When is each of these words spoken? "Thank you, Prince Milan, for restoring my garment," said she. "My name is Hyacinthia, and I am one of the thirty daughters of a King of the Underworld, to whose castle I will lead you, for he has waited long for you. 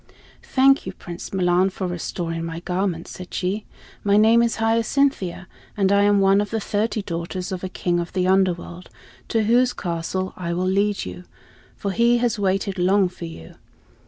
"Thank 0.41 0.87
you, 0.87 0.93
Prince 0.93 1.31
Milan, 1.31 1.69
for 1.69 1.85
restoring 1.85 2.43
my 2.43 2.61
garment," 2.61 3.07
said 3.07 3.31
she. 3.35 3.65
"My 4.03 4.17
name 4.17 4.41
is 4.41 4.55
Hyacinthia, 4.55 5.47
and 5.77 5.91
I 5.91 6.01
am 6.01 6.19
one 6.19 6.41
of 6.41 6.49
the 6.49 6.59
thirty 6.59 7.03
daughters 7.03 7.51
of 7.51 7.63
a 7.63 7.69
King 7.69 7.99
of 7.99 8.11
the 8.13 8.25
Underworld, 8.25 8.89
to 9.27 9.43
whose 9.43 9.73
castle 9.73 10.33
I 10.35 10.53
will 10.53 10.65
lead 10.65 11.05
you, 11.05 11.25
for 11.75 11.91
he 11.91 12.17
has 12.17 12.39
waited 12.39 12.79
long 12.79 13.09
for 13.09 13.25
you. 13.25 13.57